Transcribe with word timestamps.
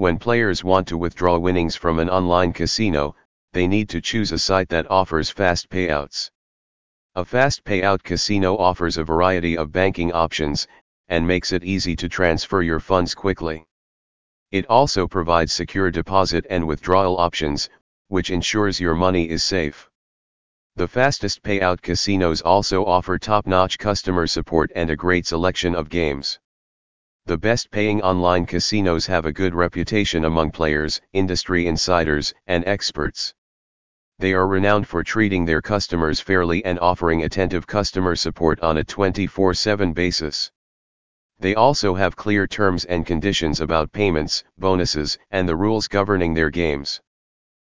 When 0.00 0.18
players 0.18 0.64
want 0.64 0.88
to 0.88 0.96
withdraw 0.96 1.36
winnings 1.36 1.76
from 1.76 1.98
an 1.98 2.08
online 2.08 2.54
casino, 2.54 3.14
they 3.52 3.66
need 3.66 3.90
to 3.90 4.00
choose 4.00 4.32
a 4.32 4.38
site 4.38 4.70
that 4.70 4.90
offers 4.90 5.28
fast 5.28 5.68
payouts. 5.68 6.30
A 7.16 7.22
fast 7.22 7.64
payout 7.64 8.02
casino 8.02 8.56
offers 8.56 8.96
a 8.96 9.04
variety 9.04 9.58
of 9.58 9.72
banking 9.72 10.10
options, 10.10 10.66
and 11.08 11.26
makes 11.26 11.52
it 11.52 11.64
easy 11.64 11.96
to 11.96 12.08
transfer 12.08 12.62
your 12.62 12.80
funds 12.80 13.14
quickly. 13.14 13.66
It 14.50 14.64
also 14.68 15.06
provides 15.06 15.52
secure 15.52 15.90
deposit 15.90 16.46
and 16.48 16.66
withdrawal 16.66 17.18
options, 17.18 17.68
which 18.08 18.30
ensures 18.30 18.80
your 18.80 18.94
money 18.94 19.28
is 19.28 19.42
safe. 19.42 19.90
The 20.76 20.88
fastest 20.88 21.42
payout 21.42 21.82
casinos 21.82 22.40
also 22.40 22.86
offer 22.86 23.18
top-notch 23.18 23.76
customer 23.76 24.26
support 24.26 24.72
and 24.74 24.88
a 24.88 24.96
great 24.96 25.26
selection 25.26 25.74
of 25.74 25.90
games. 25.90 26.38
The 27.30 27.38
best 27.38 27.70
paying 27.70 28.02
online 28.02 28.44
casinos 28.44 29.06
have 29.06 29.24
a 29.24 29.32
good 29.32 29.54
reputation 29.54 30.24
among 30.24 30.50
players, 30.50 31.00
industry 31.12 31.68
insiders, 31.68 32.34
and 32.48 32.66
experts. 32.66 33.34
They 34.18 34.32
are 34.32 34.48
renowned 34.48 34.88
for 34.88 35.04
treating 35.04 35.44
their 35.44 35.62
customers 35.62 36.18
fairly 36.18 36.64
and 36.64 36.80
offering 36.80 37.22
attentive 37.22 37.68
customer 37.68 38.16
support 38.16 38.58
on 38.62 38.78
a 38.78 38.82
24 38.82 39.54
7 39.54 39.92
basis. 39.92 40.50
They 41.38 41.54
also 41.54 41.94
have 41.94 42.16
clear 42.16 42.48
terms 42.48 42.84
and 42.86 43.06
conditions 43.06 43.60
about 43.60 43.92
payments, 43.92 44.42
bonuses, 44.58 45.16
and 45.30 45.48
the 45.48 45.54
rules 45.54 45.86
governing 45.86 46.34
their 46.34 46.50
games. 46.50 47.00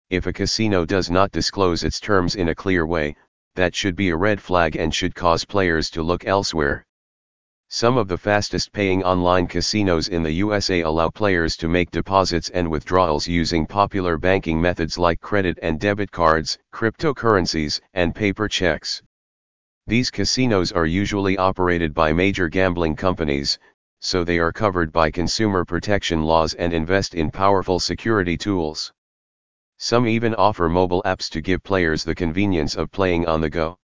If 0.10 0.26
a 0.26 0.34
casino 0.34 0.84
does 0.84 1.12
not 1.12 1.32
disclose 1.32 1.84
its 1.84 2.00
terms 2.00 2.34
in 2.34 2.50
a 2.50 2.56
clear 2.56 2.88
way, 2.88 3.18
that 3.54 3.76
should 3.76 3.96
be 3.96 4.10
a 4.10 4.18
red 4.18 4.42
flag 4.42 4.76
and 4.78 4.96
should 4.96 5.14
cause 5.14 5.46
players 5.46 5.92
to 5.92 6.02
look 6.02 6.26
elsewhere. 6.26 6.88
Some 7.76 7.98
of 7.98 8.08
the 8.08 8.20
fastest 8.20 8.72
paying 8.72 9.04
online 9.04 9.48
casinos 9.48 10.08
in 10.08 10.22
the 10.22 10.34
USA 10.34 10.82
allow 10.82 11.10
players 11.10 11.58
to 11.58 11.68
make 11.68 11.90
deposits 11.90 12.50
and 12.50 12.70
withdrawals 12.70 13.28
using 13.28 13.66
popular 13.66 14.16
banking 14.20 14.62
methods 14.62 15.00
like 15.00 15.20
credit 15.22 15.58
and 15.64 15.80
debit 15.80 16.12
cards, 16.12 16.60
cryptocurrencies, 16.72 17.82
and 17.96 18.14
paper 18.14 18.48
checks. 18.48 19.02
These 19.88 20.12
casinos 20.12 20.72
are 20.72 20.86
usually 20.86 21.36
operated 21.36 21.96
by 21.96 22.14
major 22.14 22.48
gambling 22.48 22.96
companies, 22.96 23.58
so 24.00 24.24
they 24.24 24.38
are 24.38 24.52
covered 24.52 24.92
by 24.92 25.10
consumer 25.10 25.66
protection 25.66 26.26
laws 26.26 26.54
and 26.54 26.74
invest 26.74 27.16
in 27.16 27.32
powerful 27.32 27.80
security 27.80 28.38
tools. 28.38 28.94
Some 29.80 30.08
even 30.08 30.36
offer 30.36 30.70
mobile 30.70 31.02
apps 31.08 31.28
to 31.32 31.42
give 31.42 31.64
players 31.64 32.04
the 32.04 32.14
convenience 32.14 32.76
of 32.76 32.92
playing 32.92 33.26
on 33.26 33.42
the 33.42 33.50
go. 33.50 33.80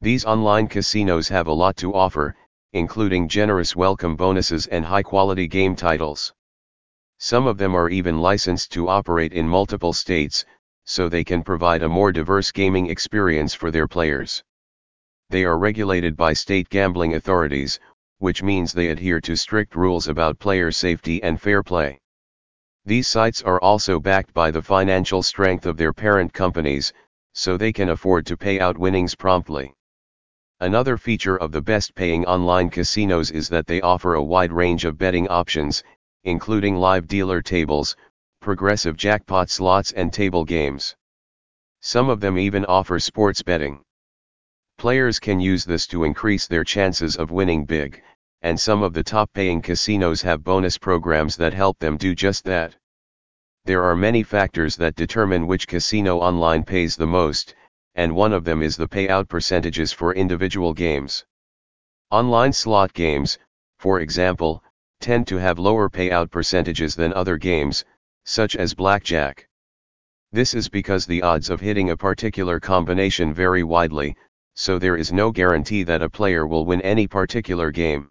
These 0.00 0.24
online 0.24 0.66
casinos 0.66 1.28
have 1.28 1.46
a 1.46 1.52
lot 1.52 1.76
to 1.76 1.92
offer, 1.94 2.34
including 2.72 3.28
generous 3.28 3.76
welcome 3.76 4.16
bonuses 4.16 4.66
and 4.68 4.84
high-quality 4.84 5.46
game 5.46 5.76
titles. 5.76 6.32
Some 7.18 7.46
of 7.46 7.58
them 7.58 7.74
are 7.74 7.90
even 7.90 8.20
licensed 8.20 8.72
to 8.72 8.88
operate 8.88 9.32
in 9.32 9.46
multiple 9.46 9.92
states, 9.92 10.44
so 10.84 11.08
they 11.08 11.22
can 11.22 11.42
provide 11.42 11.82
a 11.82 11.88
more 11.88 12.12
diverse 12.12 12.50
gaming 12.50 12.88
experience 12.88 13.54
for 13.54 13.70
their 13.70 13.86
players. 13.86 14.42
They 15.30 15.44
are 15.44 15.58
regulated 15.58 16.16
by 16.16 16.32
state 16.32 16.68
gambling 16.68 17.14
authorities, 17.14 17.78
which 18.18 18.42
means 18.42 18.72
they 18.72 18.88
adhere 18.88 19.20
to 19.20 19.36
strict 19.36 19.76
rules 19.76 20.08
about 20.08 20.38
player 20.38 20.70
safety 20.70 21.22
and 21.22 21.40
fair 21.40 21.62
play. 21.62 21.98
These 22.84 23.06
sites 23.06 23.42
are 23.42 23.60
also 23.60 24.00
backed 24.00 24.32
by 24.32 24.50
the 24.50 24.62
financial 24.62 25.22
strength 25.22 25.66
of 25.66 25.76
their 25.76 25.92
parent 25.92 26.32
companies, 26.32 26.92
so 27.34 27.56
they 27.56 27.72
can 27.72 27.90
afford 27.90 28.26
to 28.26 28.36
pay 28.36 28.60
out 28.60 28.78
winnings 28.78 29.14
promptly. 29.14 29.72
Another 30.62 30.96
feature 30.96 31.36
of 31.36 31.50
the 31.50 31.60
best 31.60 31.92
paying 31.92 32.24
online 32.24 32.70
casinos 32.70 33.32
is 33.32 33.48
that 33.48 33.66
they 33.66 33.80
offer 33.80 34.14
a 34.14 34.22
wide 34.22 34.52
range 34.52 34.84
of 34.84 34.96
betting 34.96 35.26
options, 35.26 35.82
including 36.22 36.76
live 36.76 37.08
dealer 37.08 37.42
tables, 37.42 37.96
progressive 38.40 38.96
jackpot 38.96 39.50
slots 39.50 39.90
and 39.90 40.12
table 40.12 40.44
games. 40.44 40.94
Some 41.80 42.08
of 42.08 42.20
them 42.20 42.38
even 42.38 42.64
offer 42.66 43.00
sports 43.00 43.42
betting. 43.42 43.82
Players 44.78 45.18
can 45.18 45.40
use 45.40 45.64
this 45.64 45.84
to 45.88 46.04
increase 46.04 46.46
their 46.46 46.62
chances 46.62 47.16
of 47.16 47.32
winning 47.32 47.64
big, 47.64 48.00
and 48.42 48.60
some 48.60 48.84
of 48.84 48.92
the 48.92 49.02
top 49.02 49.32
paying 49.32 49.62
casinos 49.62 50.22
have 50.22 50.44
bonus 50.44 50.78
programs 50.78 51.34
that 51.38 51.52
help 51.52 51.76
them 51.80 51.96
do 51.96 52.14
just 52.14 52.44
that. 52.44 52.76
There 53.64 53.82
are 53.82 53.96
many 53.96 54.22
factors 54.22 54.76
that 54.76 54.94
determine 54.94 55.48
which 55.48 55.66
casino 55.66 56.18
online 56.18 56.62
pays 56.62 56.94
the 56.94 57.08
most, 57.08 57.56
and 57.94 58.14
one 58.14 58.32
of 58.32 58.44
them 58.44 58.62
is 58.62 58.76
the 58.76 58.88
payout 58.88 59.28
percentages 59.28 59.92
for 59.92 60.14
individual 60.14 60.72
games. 60.72 61.24
Online 62.10 62.52
slot 62.52 62.92
games, 62.92 63.38
for 63.78 64.00
example, 64.00 64.62
tend 65.00 65.26
to 65.26 65.36
have 65.36 65.58
lower 65.58 65.90
payout 65.90 66.30
percentages 66.30 66.94
than 66.94 67.12
other 67.12 67.36
games, 67.36 67.84
such 68.24 68.56
as 68.56 68.74
blackjack. 68.74 69.48
This 70.30 70.54
is 70.54 70.68
because 70.68 71.04
the 71.04 71.22
odds 71.22 71.50
of 71.50 71.60
hitting 71.60 71.90
a 71.90 71.96
particular 71.96 72.60
combination 72.60 73.34
vary 73.34 73.64
widely, 73.64 74.16
so 74.54 74.78
there 74.78 74.96
is 74.96 75.12
no 75.12 75.30
guarantee 75.30 75.82
that 75.82 76.02
a 76.02 76.08
player 76.08 76.46
will 76.46 76.64
win 76.64 76.80
any 76.82 77.06
particular 77.06 77.70
game. 77.70 78.08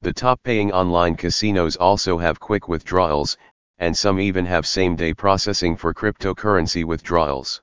The 0.00 0.12
top 0.12 0.42
paying 0.42 0.72
online 0.72 1.16
casinos 1.16 1.76
also 1.76 2.18
have 2.18 2.38
quick 2.38 2.68
withdrawals, 2.68 3.36
and 3.78 3.96
some 3.96 4.20
even 4.20 4.46
have 4.46 4.66
same 4.66 4.96
day 4.96 5.12
processing 5.12 5.76
for 5.76 5.92
cryptocurrency 5.92 6.84
withdrawals. 6.84 7.60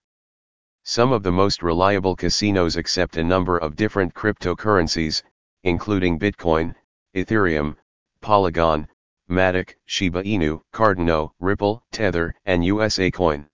Some 0.85 1.13
of 1.13 1.23
the 1.23 1.31
most 1.31 1.63
reliable 1.63 2.13
casinos 2.13 2.75
accept 2.75 3.15
a 3.15 3.23
number 3.23 3.57
of 3.57 3.77
different 3.77 4.13
cryptocurrencies, 4.13 5.23
including 5.63 6.19
Bitcoin, 6.19 6.75
Ethereum, 7.15 7.77
Polygon, 8.19 8.89
Matic, 9.29 9.75
Shiba 9.85 10.23
Inu, 10.23 10.61
Cardano, 10.73 11.31
Ripple, 11.39 11.81
Tether, 11.93 12.35
and 12.45 12.65
USA 12.65 13.09
Coin. 13.09 13.47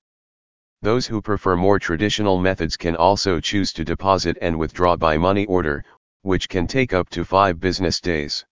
Those 0.82 1.06
who 1.06 1.22
prefer 1.22 1.56
more 1.56 1.78
traditional 1.78 2.40
methods 2.40 2.76
can 2.76 2.96
also 2.96 3.40
choose 3.40 3.72
to 3.74 3.86
deposit 3.86 4.36
and 4.42 4.58
withdraw 4.58 4.96
by 4.96 5.16
money 5.18 5.46
order, 5.46 5.86
which 6.24 6.50
can 6.50 6.66
take 6.66 6.94
up 6.94 7.10
to 7.10 7.24
5 7.24 7.60
business 7.60 8.02
days. 8.02 8.44